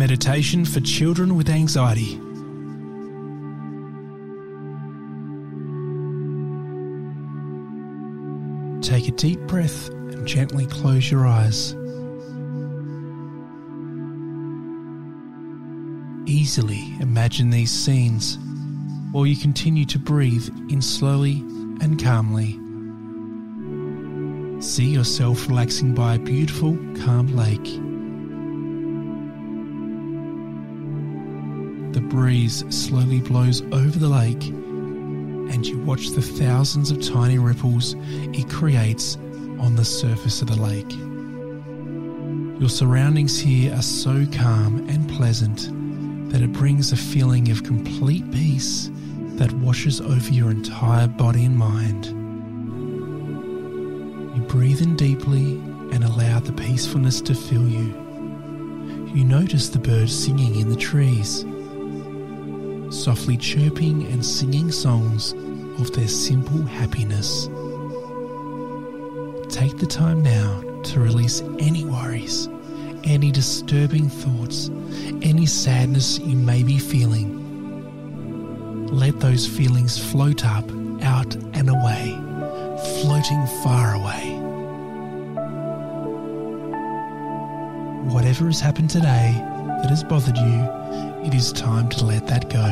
[0.00, 2.18] Meditation for children with anxiety.
[8.80, 11.74] Take a deep breath and gently close your eyes.
[16.26, 18.38] Easily imagine these scenes
[19.12, 21.40] while you continue to breathe in slowly
[21.82, 22.58] and calmly.
[24.62, 27.89] See yourself relaxing by a beautiful, calm lake.
[31.92, 37.96] The breeze slowly blows over the lake, and you watch the thousands of tiny ripples
[37.98, 39.16] it creates
[39.58, 40.92] on the surface of the lake.
[42.60, 45.68] Your surroundings here are so calm and pleasant
[46.30, 48.90] that it brings a feeling of complete peace
[49.36, 52.06] that washes over your entire body and mind.
[54.36, 55.54] You breathe in deeply
[55.92, 57.94] and allow the peacefulness to fill you.
[59.12, 61.44] You notice the birds singing in the trees,
[62.90, 65.32] softly chirping and singing songs
[65.80, 67.46] of their simple happiness.
[69.48, 72.48] Take the time now to release any worries
[73.04, 74.70] any disturbing thoughts,
[75.22, 77.38] any sadness you may be feeling.
[78.88, 80.70] Let those feelings float up,
[81.02, 82.16] out, and away,
[83.02, 84.36] floating far away.
[88.12, 89.40] Whatever has happened today
[89.82, 92.66] that has bothered you, it is time to let that go.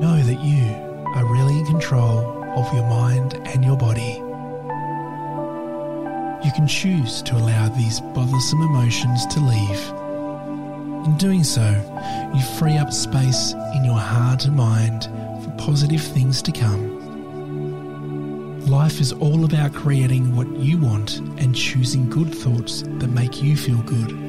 [0.00, 0.64] Know that you
[1.14, 4.22] are really in control of your mind and your body.
[6.44, 9.92] You can choose to allow these bothersome emotions to leave.
[11.06, 11.68] In doing so,
[12.34, 15.04] you free up space in your heart and mind
[15.42, 16.96] for positive things to come.
[18.66, 23.56] Life is all about creating what you want and choosing good thoughts that make you
[23.56, 24.27] feel good.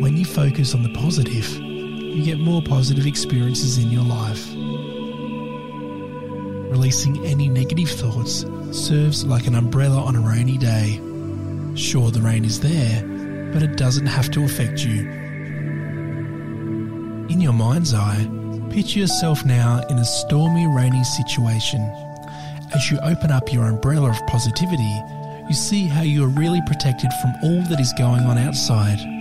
[0.00, 4.48] When you focus on the positive, you get more positive experiences in your life.
[6.70, 11.00] Releasing any negative thoughts serves like an umbrella on a rainy day.
[11.74, 13.02] Sure, the rain is there,
[13.52, 15.00] but it doesn't have to affect you.
[17.28, 18.24] In your mind's eye,
[18.70, 21.80] picture yourself now in a stormy, rainy situation.
[22.72, 25.02] As you open up your umbrella of positivity,
[25.48, 29.17] you see how you are really protected from all that is going on outside.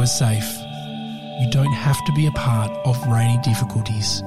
[0.00, 0.56] Are safe.
[1.40, 4.22] You don't have to be a part of rainy difficulties.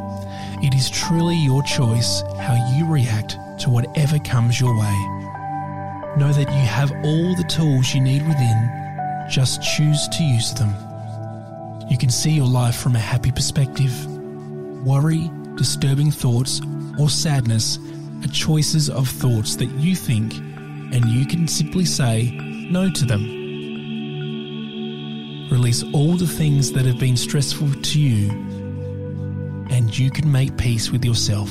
[0.62, 4.96] It is truly your choice how you react to whatever comes your way.
[6.16, 10.76] Know that you have all the tools you need within, just choose to use them.
[11.90, 14.06] You can see your life from a happy perspective.
[14.86, 16.62] Worry, disturbing thoughts,
[17.00, 17.80] or sadness
[18.24, 22.30] are choices of thoughts that you think, and you can simply say
[22.70, 23.43] no to them.
[25.54, 28.32] Release all the things that have been stressful to you
[29.70, 31.48] and you can make peace with yourself.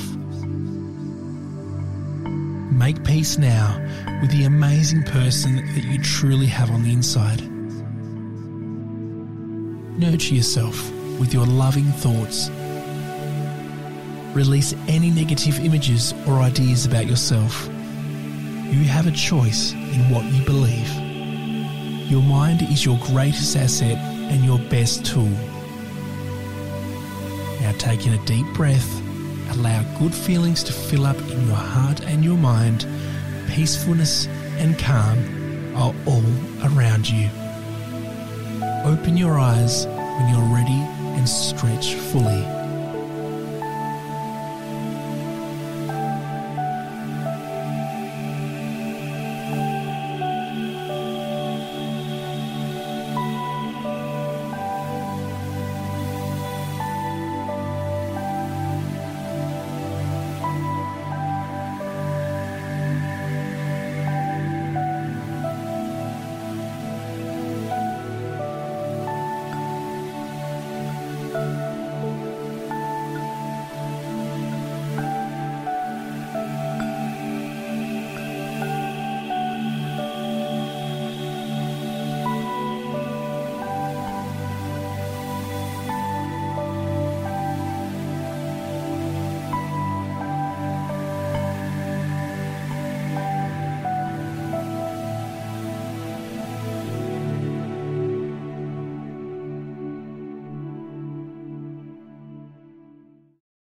[2.69, 3.79] Make peace now
[4.21, 7.49] with the amazing person that you truly have on the inside.
[9.97, 12.49] Nurture yourself with your loving thoughts.
[14.35, 17.69] Release any negative images or ideas about yourself.
[18.67, 21.02] You have a choice in what you believe.
[22.07, 25.29] Your mind is your greatest asset and your best tool.
[27.61, 29.01] Now, take in a deep breath,
[29.51, 32.85] allow good feelings to fill up in your heart and your mind.
[33.49, 34.27] Peacefulness
[34.57, 35.17] and calm
[35.75, 36.23] are all
[36.65, 37.29] around you.
[38.85, 40.81] Open your eyes when you're ready
[41.17, 42.62] and stretch fully.